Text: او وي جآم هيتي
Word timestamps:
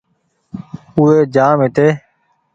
او 0.95 1.01
وي 1.07 1.19
جآم 1.33 1.57
هيتي 1.63 1.87